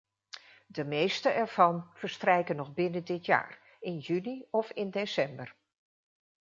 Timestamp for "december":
4.89-5.55